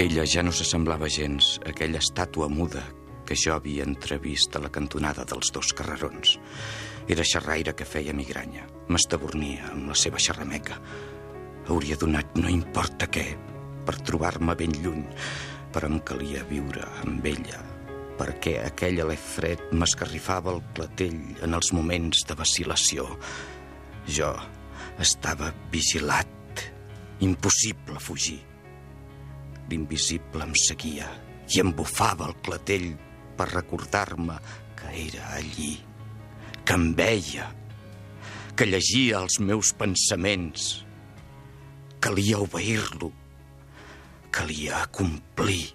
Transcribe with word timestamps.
Ella 0.00 0.22
ja 0.24 0.40
no 0.40 0.48
s'assemblava 0.48 1.10
gens 1.12 1.58
a 1.60 1.74
aquella 1.74 2.00
estàtua 2.00 2.46
muda 2.48 2.80
que 3.28 3.36
jo 3.36 3.52
havia 3.52 3.84
entrevist 3.84 4.56
a 4.56 4.62
la 4.64 4.70
cantonada 4.72 5.26
dels 5.28 5.50
dos 5.52 5.74
carrerons. 5.76 6.38
Era 7.04 7.26
xerraire 7.26 7.74
que 7.76 7.84
feia 7.84 8.14
migranya. 8.16 8.64
M'estabornia 8.88 9.68
amb 9.74 9.92
la 9.92 9.98
seva 10.02 10.16
xerrameca. 10.16 10.80
Hauria 11.68 12.00
donat 12.00 12.32
no 12.40 12.48
importa 12.48 13.10
què 13.12 13.26
per 13.84 13.98
trobar-me 14.00 14.56
ben 14.56 14.72
lluny, 14.80 15.04
però 15.68 15.92
em 15.92 16.00
calia 16.00 16.48
viure 16.48 16.88
amb 17.04 17.28
ella, 17.34 17.60
perquè 18.16 18.56
aquell 18.64 19.04
alè 19.04 19.20
fred 19.20 19.68
m'escarrifava 19.76 20.56
el 20.56 20.64
clatell 20.72 21.44
en 21.44 21.60
els 21.60 21.74
moments 21.76 22.24
de 22.24 22.40
vacil·lació. 22.40 23.10
Jo 24.08 24.32
estava 24.96 25.52
vigilat. 25.68 26.70
Impossible 27.20 28.00
fugir. 28.00 28.46
L'invisible 29.70 30.42
em 30.42 30.54
seguia 30.58 31.06
i 31.54 31.60
em 31.62 31.70
bufava 31.78 32.26
el 32.26 32.36
clatell 32.42 32.88
per 33.38 33.46
recordar-me 33.52 34.36
que 34.78 34.90
era 35.06 35.28
allí, 35.36 35.76
que 36.66 36.74
em 36.74 36.90
veia, 36.98 37.46
que 38.56 38.66
llegia 38.66 39.20
els 39.22 39.38
meus 39.38 39.70
pensaments. 39.78 40.70
Calia 42.02 42.40
obeir-lo, 42.42 43.12
calia 44.34 44.82
complir 44.90 45.68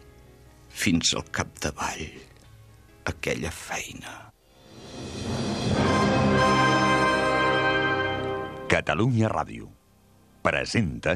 fins 0.70 1.14
al 1.16 1.24
capdavall 1.32 2.08
aquella 3.08 3.52
feina. 3.54 4.18
Catalunya 8.76 9.30
Ràdio 9.32 9.70
presenta 10.44 11.16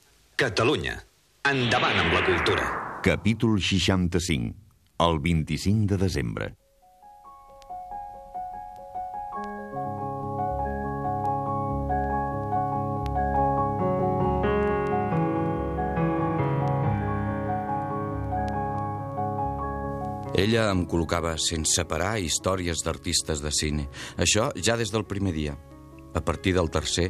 Catalunya. 0.35 0.95
Endavant 1.47 1.97
amb 2.01 2.13
la 2.13 2.21
cultura. 2.25 2.65
Capítol 3.03 3.59
65. 3.61 4.53
El 5.01 5.19
25 5.19 5.87
de 5.89 5.97
desembre. 5.97 6.51
Ella 20.41 20.69
em 20.71 20.85
col·locava 20.89 21.35
sense 21.37 21.83
parar 21.85 22.15
històries 22.23 22.81
d'artistes 22.85 23.43
de 23.43 23.51
cine. 23.53 23.89
Això 24.17 24.49
ja 24.55 24.77
des 24.79 24.93
del 24.93 25.05
primer 25.05 25.35
dia. 25.35 25.57
A 26.13 26.21
partir 26.21 26.53
del 26.57 26.69
tercer, 26.69 27.09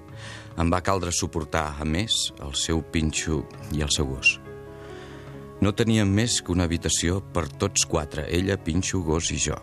em 0.62 0.70
va 0.70 0.84
caldre 0.86 1.12
suportar, 1.16 1.76
a 1.80 1.86
més, 1.86 2.30
el 2.44 2.54
seu 2.60 2.84
pinxo 2.94 3.42
i 3.74 3.82
el 3.82 3.92
seu 3.94 4.10
gos. 4.10 4.36
No 5.62 5.74
teníem 5.78 6.10
més 6.10 6.40
que 6.42 6.54
una 6.54 6.66
habitació 6.66 7.20
per 7.34 7.48
tots 7.62 7.86
quatre, 7.86 8.26
ella, 8.34 8.58
pinxo, 8.58 9.04
gos 9.06 9.30
i 9.34 9.38
jo. 9.42 9.58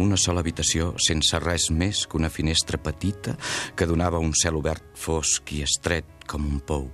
Una 0.00 0.16
sola 0.16 0.40
habitació 0.40 0.94
sense 0.96 1.36
res 1.44 1.68
més 1.70 2.06
que 2.08 2.16
una 2.16 2.32
finestra 2.32 2.80
petita 2.80 3.36
que 3.76 3.88
donava 3.88 4.20
un 4.22 4.32
cel 4.32 4.56
obert 4.56 4.94
fosc 4.96 5.52
i 5.52 5.60
estret 5.66 6.24
com 6.28 6.48
un 6.48 6.60
pou, 6.64 6.88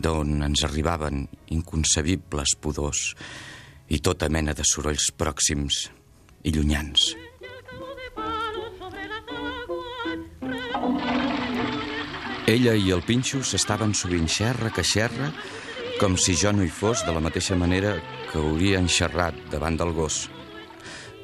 d'on 0.00 0.40
ens 0.48 0.64
arribaven 0.64 1.26
inconcebibles 1.52 2.56
pudors 2.60 3.10
i 3.92 4.00
tota 4.00 4.32
mena 4.32 4.56
de 4.56 4.64
sorolls 4.64 5.10
pròxims 5.12 5.84
i 6.44 6.56
llunyans. 6.56 7.10
Ella 12.50 12.72
i 12.74 12.88
el 12.90 13.04
Pinxo 13.06 13.44
s'estaven 13.46 13.92
sovint 13.94 14.24
xerra 14.26 14.72
que 14.74 14.82
xerra, 14.82 15.28
com 16.00 16.16
si 16.18 16.32
jo 16.34 16.50
no 16.50 16.64
hi 16.66 16.72
fos 16.74 17.04
de 17.06 17.12
la 17.14 17.22
mateixa 17.22 17.54
manera 17.54 17.92
que 18.32 18.40
haurien 18.40 18.88
xerrat 18.90 19.38
davant 19.52 19.76
del 19.78 19.92
gos. 19.94 20.24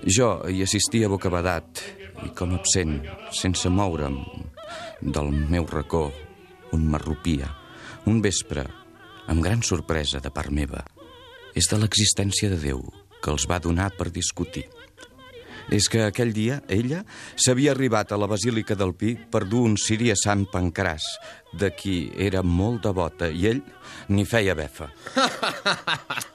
Jo 0.07 0.29
hi 0.47 0.63
assistia 0.63 1.11
bocabadat 1.11 1.83
i 2.23 2.31
com 2.39 2.55
absent, 2.55 3.01
sense 3.35 3.67
moure'm 3.67 4.21
del 5.03 5.33
meu 5.51 5.67
racó, 5.67 6.05
un 6.71 6.87
marrupia, 6.95 7.51
un 8.07 8.23
vespre, 8.23 8.63
amb 9.27 9.43
gran 9.43 9.67
sorpresa 9.67 10.23
de 10.23 10.31
part 10.31 10.55
meva, 10.55 10.85
és 11.59 11.67
de 11.67 11.83
l'existència 11.83 12.55
de 12.55 12.63
Déu 12.69 12.87
que 13.19 13.35
els 13.35 13.51
va 13.51 13.59
donar 13.59 13.91
per 13.99 14.13
discutir. 14.15 14.69
És 15.73 15.89
que 15.91 16.05
aquell 16.07 16.31
dia 16.31 16.61
ella 16.71 17.01
s'havia 17.35 17.73
arribat 17.75 18.13
a 18.13 18.19
la 18.21 18.29
Basílica 18.31 18.77
del 18.79 18.95
Pi 18.95 19.17
per 19.17 19.43
dur 19.51 19.65
un 19.67 19.75
ciri 19.81 20.13
a 20.13 20.17
Sant 20.19 20.45
Pancràs, 20.53 21.07
de 21.59 21.73
qui 21.75 21.97
era 22.15 22.43
molt 22.47 22.87
devota, 22.87 23.27
i 23.27 23.49
ell 23.51 23.63
ni 24.15 24.25
feia 24.29 24.55
befa. 24.55 24.89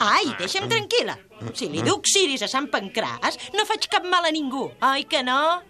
Ai, 0.04 0.34
deixa'm 0.40 0.68
tranquil·la. 0.72 1.16
Si 1.56 1.72
li 1.72 1.84
duc 1.86 2.10
ciris 2.12 2.44
a 2.44 2.52
Sant 2.52 2.68
Pancràs, 2.74 3.40
no 3.56 3.68
faig 3.70 3.88
cap 3.92 4.08
mal 4.08 4.28
a 4.28 4.34
ningú, 4.36 4.68
oi 4.92 5.08
que 5.08 5.24
no? 5.24 5.62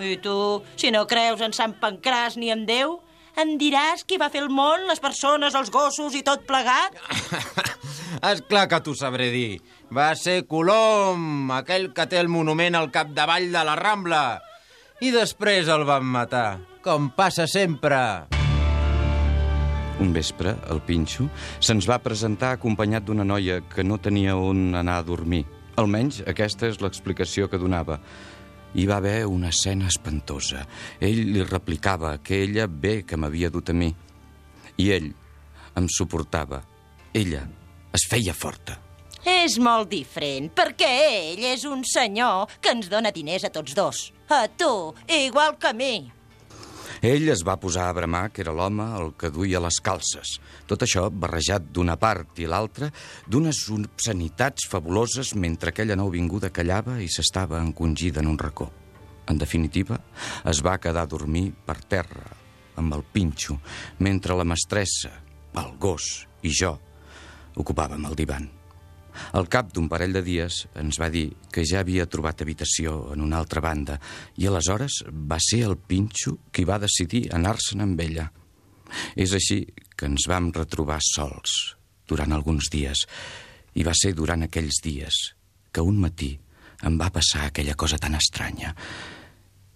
I 0.00 0.16
tu, 0.22 0.34
si 0.76 0.92
no 0.92 1.06
creus 1.08 1.40
en 1.44 1.56
Sant 1.56 1.78
Pancràs 1.80 2.36
ni 2.40 2.52
en 2.52 2.66
Déu, 2.68 2.98
em 3.40 3.56
diràs 3.60 4.04
qui 4.04 4.20
va 4.20 4.28
fer 4.28 4.44
el 4.44 4.52
món, 4.52 4.84
les 4.90 5.00
persones, 5.00 5.56
els 5.56 5.72
gossos 5.72 6.16
i 6.18 6.24
tot 6.26 6.44
plegat? 6.48 7.00
És 8.30 8.42
clar 8.48 8.66
que 8.70 8.80
t'ho 8.84 8.94
sabré 8.98 9.30
dir. 9.32 9.60
Va 9.94 10.12
ser 10.18 10.44
Colom, 10.50 11.50
aquell 11.56 11.90
que 11.94 12.06
té 12.10 12.20
el 12.20 12.30
monument 12.32 12.76
al 12.78 12.90
capdavall 12.94 13.50
de 13.52 13.64
la 13.66 13.76
Rambla. 13.78 14.24
I 15.00 15.10
després 15.14 15.70
el 15.72 15.86
van 15.88 16.04
matar, 16.04 16.60
com 16.84 17.08
passa 17.16 17.46
sempre. 17.48 17.98
Un 20.00 20.14
vespre, 20.16 20.54
el 20.72 20.80
Pinxo 20.80 21.26
se'ns 21.60 21.84
va 21.88 22.00
presentar 22.00 22.54
acompanyat 22.56 23.04
d'una 23.04 23.24
noia 23.24 23.58
que 23.68 23.84
no 23.84 23.98
tenia 24.00 24.36
on 24.36 24.74
anar 24.78 24.98
a 25.00 25.04
dormir. 25.04 25.42
Almenys 25.80 26.22
aquesta 26.28 26.68
és 26.68 26.80
l'explicació 26.80 27.48
que 27.52 27.60
donava. 27.60 27.98
Hi 28.72 28.86
va 28.88 28.96
haver 29.00 29.26
una 29.28 29.50
escena 29.50 29.88
espantosa. 29.90 30.66
Ell 31.00 31.20
li 31.34 31.44
replicava 31.44 32.14
que 32.24 32.42
ella 32.44 32.68
bé 32.68 33.02
que 33.04 33.18
m'havia 33.20 33.50
dut 33.52 33.72
a 33.72 33.76
mi. 33.76 33.90
I 34.80 34.90
ell 34.96 35.10
em 35.76 35.88
suportava. 35.90 36.62
Ella 37.12 37.42
es 37.96 38.06
feia 38.08 38.34
forta. 38.36 38.78
És 39.26 39.58
molt 39.60 39.90
diferent, 39.90 40.48
perquè 40.56 40.88
ell 41.10 41.42
és 41.50 41.66
un 41.68 41.82
senyor 41.84 42.48
que 42.62 42.72
ens 42.72 42.88
dona 42.88 43.12
diners 43.12 43.44
a 43.44 43.52
tots 43.52 43.76
dos. 43.76 44.08
A 44.30 44.46
tu, 44.48 44.94
igual 45.10 45.58
que 45.60 45.68
a 45.68 45.76
mi. 45.76 45.94
Ell 47.00 47.30
es 47.32 47.42
va 47.44 47.56
posar 47.60 47.86
a 47.88 47.94
bramar 47.96 48.26
que 48.28 48.42
era 48.44 48.52
l'home 48.52 48.84
el 48.98 49.14
que 49.16 49.30
duia 49.32 49.60
les 49.60 49.78
calces. 49.80 50.34
Tot 50.68 50.84
això 50.84 51.06
barrejat 51.10 51.70
d'una 51.72 51.96
part 52.00 52.40
i 52.40 52.48
l'altra 52.48 52.90
d'unes 53.26 53.62
obscenitats 53.72 54.68
fabuloses 54.68 55.32
mentre 55.34 55.72
aquella 55.72 55.96
nouvinguda 55.96 56.52
callava 56.52 56.98
i 57.00 57.08
s'estava 57.08 57.60
encongida 57.60 58.20
en 58.20 58.28
un 58.28 58.38
racó. 58.38 58.70
En 59.28 59.38
definitiva, 59.38 60.00
es 60.44 60.60
va 60.64 60.78
quedar 60.80 61.06
a 61.06 61.08
dormir 61.08 61.50
per 61.64 61.80
terra, 61.88 62.28
amb 62.76 62.94
el 62.96 63.04
pinxo, 63.04 63.60
mentre 63.98 64.36
la 64.36 64.44
mestressa, 64.44 65.12
el 65.56 65.76
gos 65.80 66.26
i 66.42 66.52
jo 66.52 66.76
ocupàvem 67.56 68.04
el 68.06 68.16
divan. 68.18 68.48
Al 69.34 69.48
cap 69.50 69.72
d'un 69.74 69.88
parell 69.90 70.14
de 70.14 70.22
dies 70.24 70.64
ens 70.78 70.98
va 71.02 71.10
dir 71.10 71.26
que 71.52 71.64
ja 71.66 71.82
havia 71.82 72.08
trobat 72.10 72.42
habitació 72.42 73.10
en 73.14 73.24
una 73.24 73.40
altra 73.42 73.62
banda 73.64 73.98
i 74.38 74.46
aleshores 74.46 75.02
va 75.10 75.40
ser 75.42 75.64
el 75.66 75.76
Pinxo 75.76 76.36
qui 76.52 76.64
va 76.68 76.80
decidir 76.82 77.26
anar-se'n 77.34 77.82
amb 77.84 78.00
ella. 78.06 78.30
És 79.14 79.34
així 79.34 79.64
que 79.96 80.08
ens 80.10 80.26
vam 80.30 80.50
retrobar 80.54 81.00
sols 81.04 81.76
durant 82.10 82.32
alguns 82.34 82.70
dies 82.72 83.04
i 83.78 83.86
va 83.86 83.94
ser 83.94 84.14
durant 84.18 84.46
aquells 84.46 84.80
dies 84.82 85.20
que 85.70 85.84
un 85.86 86.00
matí 86.02 86.32
em 86.86 86.96
va 86.98 87.12
passar 87.14 87.46
aquella 87.46 87.76
cosa 87.78 87.98
tan 87.98 88.16
estranya. 88.18 88.74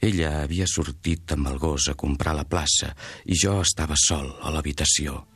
Ella 0.05 0.43
havia 0.43 0.67
sortit 0.69 1.33
amb 1.33 1.49
el 1.53 1.61
gos 1.61 1.89
a 1.89 1.95
comprar 1.95 2.35
a 2.35 2.41
la 2.43 2.49
plaça 2.49 2.91
i 3.25 3.39
jo 3.39 3.61
estava 3.63 3.97
sol 4.01 4.35
a 4.43 4.51
l'habitació. 4.53 5.34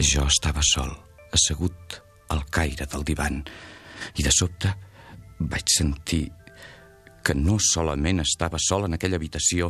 Jo 0.00 0.22
estava 0.24 0.62
sol, 0.64 0.88
assegut 1.36 1.98
al 2.32 2.46
caire 2.48 2.86
del 2.88 3.02
divan, 3.04 3.42
i 4.16 4.24
de 4.24 4.30
sobte 4.32 4.70
vaig 5.52 5.68
sentir 5.74 6.22
que 7.20 7.34
no 7.36 7.58
solament 7.60 8.22
estava 8.22 8.56
sol 8.64 8.86
en 8.86 8.96
aquella 8.96 9.18
habitació, 9.20 9.68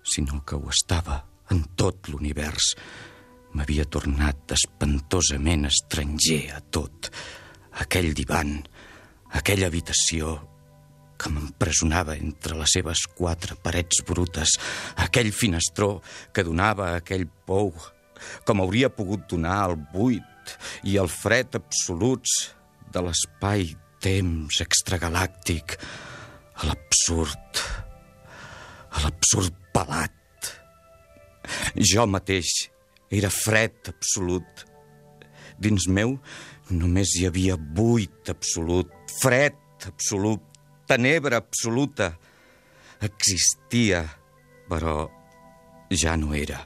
sinó 0.00 0.40
que 0.48 0.56
ho 0.56 0.70
estava 0.72 1.18
en 1.52 1.60
tot 1.76 2.08
l'univers. 2.08 2.70
M'havia 3.52 3.84
tornat 3.84 4.56
espantosament 4.56 5.68
estranger 5.68 6.40
a 6.56 6.62
tot. 6.72 7.10
Aquell 7.84 8.14
divan, 8.16 8.56
aquella 9.36 9.68
habitació 9.68 10.38
que 11.20 11.28
m'empresonava 11.34 12.16
entre 12.16 12.56
les 12.56 12.72
seves 12.78 13.04
quatre 13.20 13.60
parets 13.60 14.00
brutes, 14.08 14.56
aquell 14.96 15.28
finestró 15.36 15.98
que 16.32 16.46
donava 16.46 16.94
a 16.94 16.98
aquell 17.02 17.28
pou, 17.44 17.74
com 18.44 18.62
hauria 18.62 18.90
pogut 18.92 19.26
donar 19.30 19.60
el 19.70 19.76
buit 19.92 20.54
i 20.88 20.96
el 21.00 21.10
fred 21.12 21.58
absoluts 21.58 22.34
de 22.92 23.02
l'espai-temps 23.04 24.62
extragalàctic, 24.64 25.76
a 26.58 26.68
l'absurd, 26.68 27.62
a 28.94 29.04
l'absurd 29.04 29.54
pelat. 29.74 30.52
Jo 31.76 32.06
mateix 32.08 32.68
era 33.10 33.30
fred 33.32 33.92
absolut. 33.92 34.64
Dins 35.58 35.88
meu 35.88 36.16
només 36.70 37.14
hi 37.16 37.26
havia 37.28 37.56
buit 37.56 38.30
absolut, 38.30 38.90
fred 39.20 39.56
absolut, 39.88 40.42
tenebra 40.88 41.40
absoluta. 41.40 42.12
Existia, 43.04 44.02
però 44.68 45.06
ja 45.94 46.16
no 46.18 46.34
era. 46.34 46.64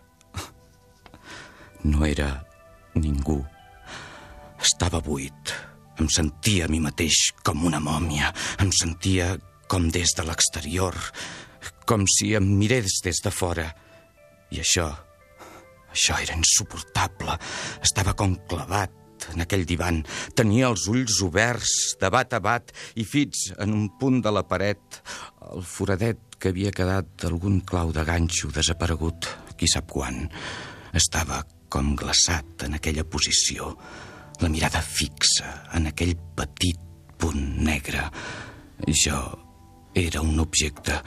No 1.85 2.07
era 2.07 2.45
ningú. 2.95 3.41
Estava 4.63 5.01
buit. 5.03 5.53
Em 5.99 6.09
sentia 6.09 6.67
a 6.67 6.71
mi 6.71 6.81
mateix 6.81 7.33
com 7.45 7.67
una 7.67 7.81
mòmia. 7.83 8.31
Em 8.63 8.71
sentia 8.73 9.35
com 9.67 9.89
des 9.91 10.15
de 10.17 10.25
l'exterior, 10.27 10.97
com 11.89 12.05
si 12.07 12.33
em 12.37 12.47
mirés 12.59 13.01
des 13.05 13.23
de 13.25 13.33
fora. 13.35 13.67
I 14.53 14.61
això, 14.63 14.89
això 15.91 16.19
era 16.23 16.37
insuportable. 16.39 17.39
Estava 17.83 18.15
com 18.15 18.37
clavat 18.49 18.93
en 19.33 19.45
aquell 19.45 19.65
divan. 19.69 20.03
Tenia 20.39 20.69
els 20.71 20.87
ulls 20.91 21.21
oberts, 21.25 21.97
de 22.01 22.11
bat 22.13 22.35
a 22.35 22.43
bat, 22.43 22.73
i 22.99 23.07
fits 23.07 23.51
en 23.63 23.75
un 23.75 23.89
punt 23.99 24.21
de 24.25 24.33
la 24.35 24.45
paret. 24.47 25.01
El 25.53 25.65
foradet 25.67 26.39
que 26.39 26.51
havia 26.53 26.75
quedat 26.75 27.27
algun 27.29 27.61
clau 27.67 27.93
de 27.95 28.05
ganxo 28.07 28.51
desaparegut, 28.55 29.31
qui 29.57 29.71
sap 29.71 29.91
quan. 29.91 30.25
Estava 30.93 31.43
com 31.73 31.95
glaçat 31.97 32.67
en 32.67 32.77
aquella 32.77 33.05
posició, 33.09 33.71
la 34.43 34.49
mirada 34.53 34.83
fixa 34.85 35.49
en 35.79 35.89
aquell 35.89 36.13
petit 36.37 36.81
punt 37.17 37.63
negre. 37.65 38.03
Jo 38.89 39.21
era 39.97 40.21
un 40.21 40.41
objecte, 40.43 40.99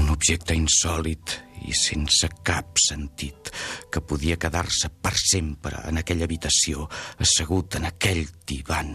un 0.00 0.08
objecte 0.14 0.56
insòlid 0.56 1.34
i 1.68 1.74
sense 1.76 2.30
cap 2.46 2.80
sentit, 2.80 3.50
que 3.92 4.00
podia 4.00 4.38
quedar-se 4.40 4.88
per 5.02 5.12
sempre 5.20 5.82
en 5.90 6.00
aquella 6.00 6.24
habitació, 6.24 6.88
assegut 7.20 7.76
en 7.76 7.90
aquell 7.90 8.24
divan, 8.48 8.94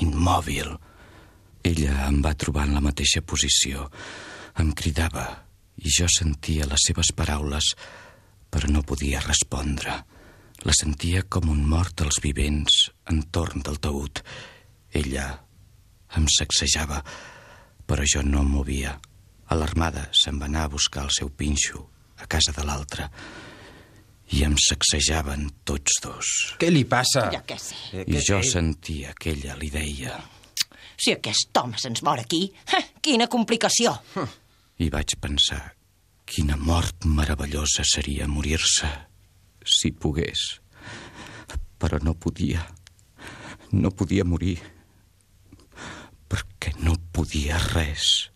immòbil. 0.00 0.72
Ella 1.66 2.06
em 2.06 2.22
va 2.24 2.36
trobar 2.38 2.64
en 2.70 2.76
la 2.78 2.84
mateixa 2.84 3.20
posició. 3.20 3.90
Em 4.62 4.72
cridava 4.72 5.28
i 5.76 5.92
jo 5.92 6.08
sentia 6.08 6.68
les 6.70 6.88
seves 6.88 7.12
paraules, 7.12 7.74
però 8.50 8.68
no 8.70 8.82
podia 8.82 9.20
respondre. 9.24 9.96
La 10.64 10.72
sentia 10.74 11.22
com 11.28 11.48
un 11.52 11.64
mort 11.68 12.00
als 12.02 12.20
vivents 12.24 12.90
entorn 13.12 13.62
del 13.62 13.78
taüt. 13.78 14.22
Ella 14.96 15.26
em 16.16 16.26
sacsejava, 16.32 17.02
però 17.86 18.06
jo 18.08 18.22
no 18.24 18.40
em 18.42 18.48
movia. 18.50 18.96
Alarmada, 19.52 20.08
se'n 20.16 20.40
va 20.40 20.48
anar 20.48 20.64
a 20.66 20.72
buscar 20.72 21.04
el 21.04 21.12
seu 21.14 21.28
pinxo 21.30 21.84
a 22.18 22.26
casa 22.26 22.50
de 22.56 22.64
l'altre 22.66 23.10
i 24.34 24.40
em 24.42 24.56
sacsejaven 24.58 25.44
tots 25.64 26.00
dos. 26.02 26.30
Què 26.58 26.70
li 26.72 26.82
passa? 26.88 27.28
Ja 27.30 27.44
què 27.46 27.58
sé. 27.62 27.76
Eh, 27.92 28.02
I 28.08 28.16
què- 28.16 28.24
jo 28.26 28.40
sentia 28.42 29.12
que 29.14 29.30
ella 29.36 29.54
li 29.60 29.70
deia 29.70 30.16
Si 30.98 31.12
aquest 31.12 31.52
home 31.60 31.76
se'ns 31.78 32.00
mor 32.02 32.18
aquí, 32.18 32.50
eh, 32.72 32.82
quina 33.04 33.28
complicació. 33.28 33.92
i 34.80 34.88
vaig 34.90 35.14
pensar 35.20 35.75
quina 36.26 36.56
mort 36.58 37.06
meravellosa 37.06 37.84
seria 37.86 38.26
morir-se 38.28 38.88
si 39.64 39.92
pogués. 39.92 40.60
Però 41.78 42.00
no 42.02 42.14
podia. 42.14 42.64
No 43.72 43.90
podia 43.90 44.24
morir 44.24 44.56
perquè 46.26 46.72
no 46.82 46.96
podia 47.14 47.58
res. 47.70 48.30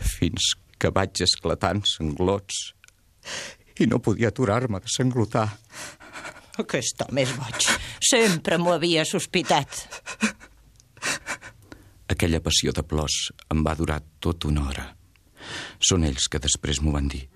Fins 0.00 0.54
que 0.78 0.90
vaig 0.94 1.22
esclatar 1.22 1.74
en 1.76 1.84
sanglots 1.86 2.72
i 3.78 3.86
no 3.86 4.00
podia 4.02 4.32
aturar-me 4.32 4.80
de 4.82 4.90
sanglotar. 4.90 5.48
Aquest 6.58 7.04
home 7.06 7.22
és 7.22 7.34
boig. 7.38 7.70
Sempre 8.02 8.58
m'ho 8.58 8.74
havia 8.74 9.06
sospitat. 9.06 9.84
Aquella 12.10 12.42
passió 12.42 12.74
de 12.74 12.82
plors 12.82 13.28
em 13.54 13.62
va 13.62 13.76
durar 13.78 14.00
tota 14.18 14.50
una 14.50 14.66
hora. 14.66 14.97
Són 15.78 16.04
ells 16.08 16.28
que 16.28 16.42
després 16.42 16.82
m'ho 16.82 16.94
van 16.94 17.08
dir. 17.10 17.26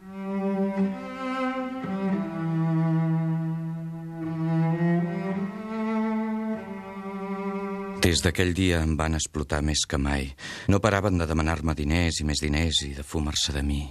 Des 8.02 8.18
d'aquell 8.18 8.50
dia 8.50 8.80
em 8.82 8.96
van 8.98 9.14
explotar 9.14 9.60
més 9.62 9.84
que 9.86 9.98
mai. 9.98 10.26
No 10.66 10.80
paraven 10.82 11.20
de 11.20 11.26
demanar-me 11.30 11.76
diners 11.78 12.18
i 12.18 12.26
més 12.26 12.42
diners 12.42 12.82
i 12.88 12.90
de 12.96 13.04
fumar-se 13.06 13.54
de 13.54 13.62
mi, 13.62 13.84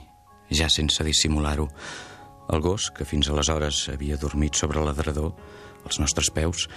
ja 0.52 0.68
sense 0.70 1.06
dissimular-ho. 1.08 1.70
El 2.52 2.60
gos, 2.60 2.90
que 2.92 3.08
fins 3.08 3.30
aleshores 3.32 3.86
havia 3.94 4.20
dormit 4.20 4.60
sobre 4.60 4.84
l'adredor, 4.84 5.32
als 5.86 6.02
nostres 6.04 6.30
peus, 6.36 6.68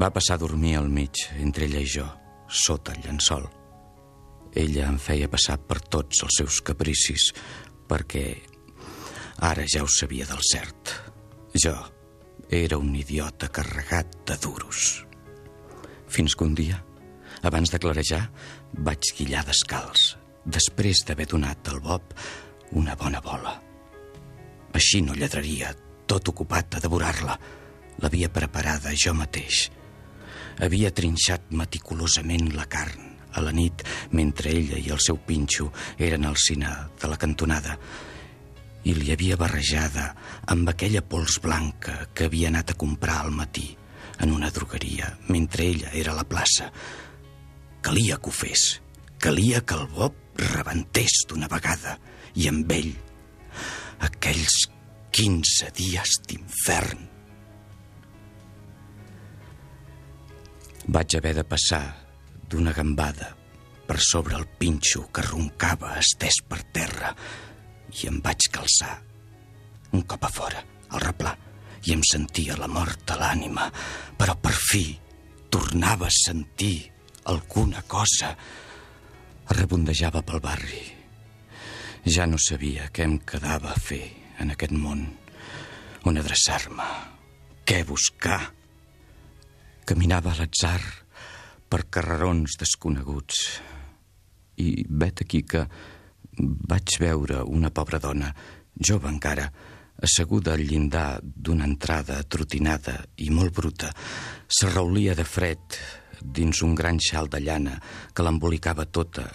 va 0.00 0.10
passar 0.14 0.38
a 0.38 0.44
dormir 0.46 0.78
al 0.78 0.88
mig, 0.88 1.28
entre 1.36 1.68
ella 1.68 1.84
i 1.84 1.92
jo, 1.98 2.08
sota 2.48 2.96
el 2.96 3.04
llençol. 3.04 3.44
Ella 4.56 4.88
em 4.88 4.98
feia 4.98 5.28
passar 5.28 5.58
per 5.60 5.80
tots 5.92 6.22
els 6.24 6.38
seus 6.40 6.60
capricis, 6.64 7.30
perquè 7.88 8.24
ara 9.44 9.66
ja 9.68 9.84
ho 9.84 9.90
sabia 9.90 10.26
del 10.28 10.42
cert. 10.42 10.94
Jo 11.54 11.76
era 12.48 12.78
un 12.80 12.94
idiota 12.96 13.50
carregat 13.52 14.14
de 14.26 14.36
duros. 14.40 15.04
Fins 16.08 16.34
que 16.34 16.44
un 16.44 16.54
dia, 16.56 16.78
abans 17.42 17.70
de 17.70 17.78
clarejar, 17.78 18.22
vaig 18.72 19.12
guillar 19.18 19.44
descalç, 19.44 20.14
després 20.44 21.04
d'haver 21.04 21.28
donat 21.28 21.68
al 21.68 21.82
Bob 21.84 22.14
una 22.72 22.96
bona 22.96 23.20
bola. 23.20 23.58
Així 24.72 25.02
no 25.04 25.16
lledraria, 25.16 25.74
tot 26.08 26.28
ocupat 26.32 26.76
a 26.76 26.80
devorar-la. 26.80 27.36
L'havia 28.00 28.30
preparada 28.32 28.94
jo 28.94 29.12
mateix. 29.16 29.68
Havia 30.64 30.92
trinxat 30.94 31.52
meticulosament 31.52 32.52
la 32.54 32.66
carn 32.70 33.07
a 33.38 33.44
la 33.46 33.54
nit 33.54 33.84
mentre 34.12 34.52
ella 34.52 34.78
i 34.78 34.90
el 34.94 35.00
seu 35.02 35.18
pinxo 35.24 35.70
eren 35.96 36.26
al 36.26 36.36
cine 36.36 36.70
de 37.00 37.10
la 37.10 37.18
cantonada 37.20 37.78
i 38.88 38.94
li 38.94 39.10
havia 39.12 39.36
barrejada 39.36 40.12
amb 40.52 40.70
aquella 40.70 41.02
pols 41.02 41.38
blanca 41.44 42.08
que 42.14 42.28
havia 42.28 42.48
anat 42.52 42.72
a 42.72 42.78
comprar 42.78 43.20
al 43.24 43.34
matí 43.34 43.68
en 44.18 44.32
una 44.34 44.50
drogueria 44.50 45.10
mentre 45.28 45.66
ella 45.66 45.90
era 45.92 46.12
a 46.12 46.18
la 46.18 46.26
plaça. 46.28 46.70
Calia 47.82 48.18
que 48.18 48.30
ho 48.30 48.34
fes. 48.34 48.80
Calia 49.18 49.60
que 49.60 49.74
el 49.74 49.86
Bob 49.94 50.14
rebentés 50.38 51.24
d'una 51.28 51.50
vegada 51.50 51.98
i 52.38 52.48
amb 52.50 52.70
ell 52.72 52.92
aquells 54.06 54.68
15 55.14 55.70
dies 55.74 56.18
d'infern. 56.28 57.06
Vaig 60.88 61.16
haver 61.18 61.34
de 61.36 61.44
passar 61.44 62.07
d'una 62.48 62.72
gambada 62.76 63.34
per 63.88 63.98
sobre 64.04 64.36
el 64.36 64.48
pinxo 64.60 65.06
que 65.12 65.24
roncava 65.24 65.96
estès 66.00 66.42
per 66.48 66.62
terra 66.72 67.14
i 67.94 68.08
em 68.08 68.18
vaig 68.24 68.50
calçar 68.52 68.96
un 69.92 70.02
cop 70.04 70.24
a 70.24 70.28
fora, 70.28 70.62
al 70.92 71.00
replà, 71.00 71.32
i 71.88 71.94
em 71.94 72.02
sentia 72.04 72.56
la 72.58 72.68
mort 72.68 73.10
a 73.12 73.16
l'ànima, 73.20 73.68
però 74.18 74.34
per 74.36 74.52
fi 74.52 74.98
tornava 75.48 76.08
a 76.08 76.14
sentir 76.14 76.90
alguna 77.32 77.82
cosa. 77.88 78.34
Rebondejava 79.48 80.22
pel 80.22 80.42
barri. 80.44 80.82
Ja 82.04 82.26
no 82.28 82.40
sabia 82.40 82.90
què 82.92 83.06
em 83.08 83.16
quedava 83.24 83.72
a 83.72 83.80
fer 83.80 84.04
en 84.42 84.52
aquest 84.52 84.74
món, 84.76 85.06
on 86.04 86.20
adreçar-me, 86.20 86.88
què 87.64 87.82
buscar. 87.88 88.40
Caminava 89.88 90.34
a 90.34 90.42
l'atzar 90.42 90.80
per 91.68 91.86
carrerons 91.92 92.56
desconeguts 92.60 93.42
i 94.58 94.84
vet 94.88 95.22
aquí 95.22 95.44
que 95.46 95.64
vaig 96.38 96.98
veure 97.00 97.42
una 97.46 97.70
pobra 97.74 97.98
dona, 98.02 98.30
jove 98.74 99.10
encara, 99.10 99.48
asseguda 100.02 100.54
al 100.54 100.62
llindar 100.66 101.18
d'una 101.22 101.66
entrada 101.66 102.20
atrotinada 102.22 103.00
i 103.24 103.30
molt 103.34 103.54
bruta, 103.54 103.90
s'arraulia 104.46 105.16
de 105.18 105.26
fred 105.26 105.78
dins 106.22 106.62
un 106.62 106.74
gran 106.78 106.98
xal 107.02 107.28
de 107.30 107.40
llana 107.42 107.76
que 108.14 108.24
l'embolicava 108.26 108.86
tota 108.86 109.26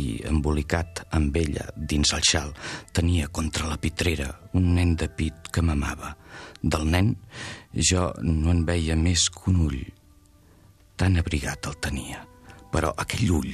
i, 0.00 0.20
embolicat 0.24 1.04
amb 1.16 1.36
ella 1.36 1.66
dins 1.76 2.12
el 2.16 2.24
xal, 2.24 2.52
tenia 2.92 3.28
contra 3.28 3.68
la 3.68 3.80
pitrera 3.80 4.30
un 4.56 4.72
nen 4.76 4.96
de 4.96 5.08
pit 5.08 5.50
que 5.52 5.64
m'amava. 5.64 6.14
Del 6.62 6.86
nen 6.88 7.14
jo 7.90 8.10
no 8.22 8.52
en 8.52 8.64
veia 8.68 8.96
més 8.96 9.28
que 9.32 9.50
un 9.52 9.64
ull. 9.68 9.80
Tan 11.00 11.16
abrigat 11.16 11.64
el 11.64 11.78
tenia, 11.80 12.18
però 12.68 12.90
aquell 13.00 13.30
ull, 13.32 13.52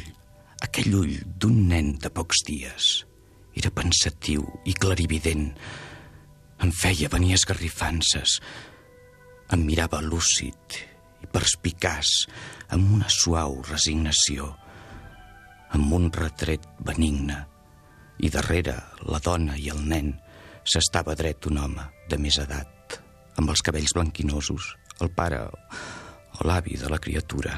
aquell 0.66 0.94
ull 0.98 1.12
d'un 1.38 1.60
nen 1.70 1.92
de 2.02 2.10
pocs 2.10 2.40
dies, 2.48 2.86
era 3.54 3.70
pensatiu 3.70 4.42
i 4.66 4.72
clarivident, 4.74 5.44
em 6.66 6.72
feia 6.74 7.10
venir 7.12 7.36
esgarrifances. 7.36 8.40
Em 9.54 9.62
mirava 9.62 10.00
lúcid 10.02 10.78
i 11.22 11.28
perspicaç, 11.30 12.10
amb 12.74 12.96
una 12.96 13.10
suau 13.14 13.60
resignació, 13.68 14.48
amb 15.76 15.92
un 16.00 16.08
retret 16.16 16.66
benigne. 16.82 17.44
I 18.26 18.32
darrere 18.32 18.74
la 19.06 19.20
dona 19.22 19.54
i 19.54 19.68
el 19.70 19.84
nen 19.86 20.10
s'estava 20.66 21.14
dret 21.14 21.46
un 21.46 21.62
home 21.62 21.86
de 22.10 22.18
més 22.18 22.40
edat, 22.42 22.98
amb 23.38 23.54
els 23.54 23.62
cabells 23.62 23.94
blanquinosos, 23.94 24.72
el 24.98 25.14
pare 25.14 25.44
l'avi 26.44 26.76
de 26.80 26.90
la 26.92 27.00
criatura. 27.02 27.56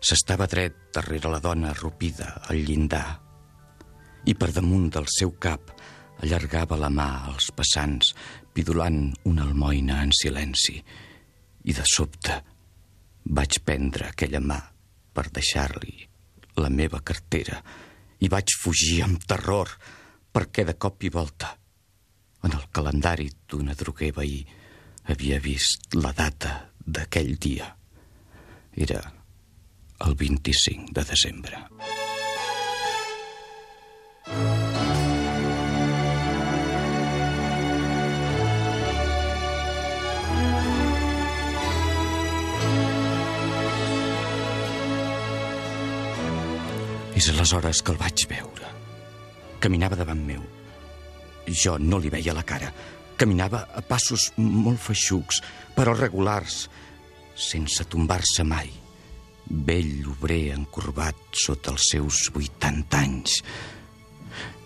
S'estava 0.00 0.46
dret 0.46 0.88
darrere 0.94 1.30
la 1.30 1.40
dona 1.42 1.70
arrupida 1.70 2.34
al 2.48 2.62
llindar 2.62 3.06
i 4.28 4.34
per 4.34 4.50
damunt 4.52 4.88
del 4.94 5.06
seu 5.10 5.34
cap 5.40 5.72
allargava 6.22 6.76
la 6.76 6.90
mà 6.90 7.08
als 7.30 7.52
passants, 7.54 8.14
pidolant 8.52 9.12
una 9.30 9.44
almoina 9.46 10.00
en 10.02 10.10
silenci. 10.12 10.76
I 11.64 11.72
de 11.76 11.84
sobte 11.86 12.40
vaig 13.38 13.60
prendre 13.64 14.10
aquella 14.10 14.42
mà 14.42 14.58
per 15.14 15.28
deixar-li 15.30 15.94
la 16.58 16.70
meva 16.70 17.00
cartera 17.06 17.62
i 18.18 18.28
vaig 18.28 18.56
fugir 18.58 19.02
amb 19.06 19.22
terror 19.30 19.70
perquè 20.34 20.66
de 20.66 20.74
cop 20.74 21.06
i 21.06 21.12
volta 21.14 21.54
en 22.42 22.54
el 22.54 22.68
calendari 22.74 23.28
d'una 23.50 23.74
droguer 23.78 24.12
veí 24.14 24.38
havia 25.12 25.40
vist 25.42 25.94
la 25.94 26.12
data 26.12 26.54
d'aquell 26.78 27.34
dia. 27.40 27.77
Era 28.78 29.00
el 30.06 30.14
25 30.14 30.92
de 30.94 31.02
desembre. 31.02 31.58
És 47.18 47.26
aleshores 47.32 47.82
que 47.82 47.90
el 47.90 47.98
vaig 47.98 48.28
veure. 48.30 48.70
Caminava 49.58 49.98
davant 49.98 50.22
meu. 50.22 50.46
Jo 51.50 51.80
no 51.82 51.98
li 51.98 52.14
veia 52.14 52.30
la 52.30 52.46
cara. 52.46 52.70
Caminava 53.18 53.66
a 53.74 53.82
passos 53.82 54.30
molt 54.38 54.78
feixucs, 54.78 55.42
però 55.74 55.98
regulars, 55.98 56.68
sense 57.38 57.86
tombar-se 57.86 58.44
mai. 58.44 58.70
Vell 59.48 60.04
obrer 60.10 60.52
encorbat 60.56 61.16
sota 61.32 61.72
els 61.72 61.88
seus 61.94 62.26
80 62.34 62.98
anys. 62.98 63.38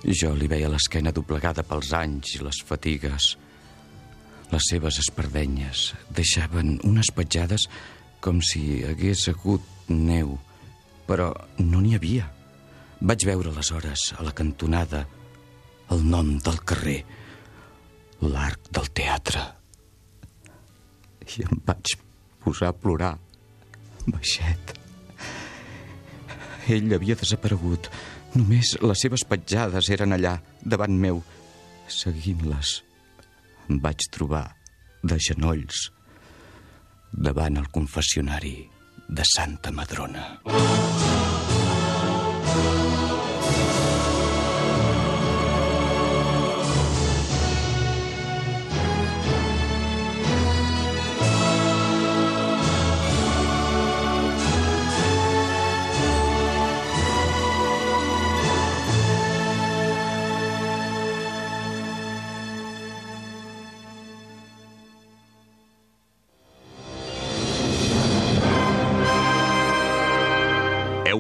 Jo 0.03 0.33
li 0.35 0.49
veia 0.51 0.71
l'esquena 0.73 1.13
doblegada 1.15 1.63
pels 1.63 1.93
anys 1.95 2.35
i 2.39 2.43
les 2.43 2.59
fatigues. 2.67 3.37
Les 4.51 4.69
seves 4.73 4.99
espardenyes 5.05 5.93
deixaven 6.11 6.79
unes 6.89 7.13
petjades 7.15 7.69
com 8.23 8.43
si 8.43 8.83
hagués 8.87 9.29
hagut 9.31 9.63
neu, 9.89 10.37
però 11.07 11.31
no 11.63 11.81
n'hi 11.81 11.95
havia. 11.97 12.29
Vaig 13.03 13.27
veure 13.27 13.51
aleshores 13.51 14.13
a 14.19 14.27
la 14.27 14.35
cantonada 14.35 15.07
el 15.93 16.05
nom 16.09 16.37
del 16.43 16.61
carrer, 16.67 17.01
l'arc 18.23 18.71
del 18.71 18.89
teatre. 18.95 19.43
I 21.23 21.45
em 21.47 21.61
vaig 21.67 21.97
posar 22.45 22.73
a 22.73 22.77
plorar, 22.77 23.17
baixet. 24.07 24.75
Ell 26.71 26.95
havia 26.95 27.19
desaparegut. 27.19 27.91
Només 28.35 28.77
les 28.81 29.03
seves 29.05 29.25
petjades 29.29 29.91
eren 29.93 30.15
allà, 30.17 30.39
davant 30.63 30.95
meu. 30.99 31.21
Seguint-les, 31.93 32.77
em 33.69 33.81
vaig 33.83 34.07
trobar 34.15 34.47
de 35.03 35.19
genolls 35.21 35.91
davant 37.13 37.59
el 37.61 37.69
confessionari 37.69 38.57
de 39.09 39.27
Santa 39.35 39.73
Madrona. 39.73 40.41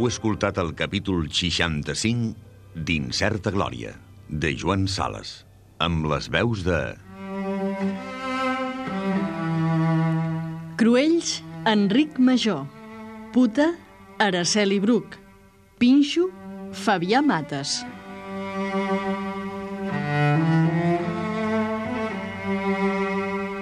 Heu 0.02 0.08
escoltat 0.10 0.56
el 0.58 0.72
capítol 0.74 1.28
65 1.30 2.32
d'Incerta 2.74 3.52
Glòria, 3.54 3.92
de 4.26 4.50
Joan 4.58 4.88
Sales, 4.90 5.44
amb 5.78 6.08
les 6.10 6.26
veus 6.26 6.64
de... 6.66 6.78
Cruells, 10.82 11.36
Enric 11.70 12.18
Major. 12.18 12.66
Puta, 13.30 13.68
Araceli 14.18 14.80
Bruc. 14.82 15.14
Pinxo, 15.78 16.26
Fabià 16.74 17.22
Mates. 17.22 17.78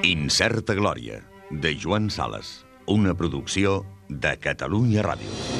Incerta 0.09 0.81
Glòria, 0.81 1.21
de 1.53 1.77
Joan 1.77 2.09
Sales, 2.09 2.63
una 2.89 3.13
producció 3.13 3.83
de 4.09 4.39
Catalunya 4.41 5.05
Ràdio. 5.05 5.60